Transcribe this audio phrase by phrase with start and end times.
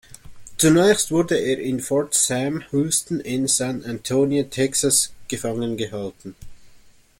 [0.57, 6.33] Zunächst wurde er in Fort Sam Houston in San Antonio, Texas, gefangengehalten.